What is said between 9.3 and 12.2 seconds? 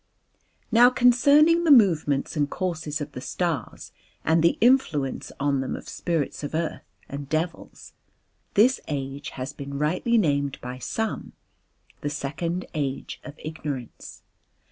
has been rightly named by some The